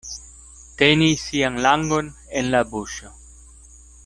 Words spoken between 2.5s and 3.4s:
la buŝo.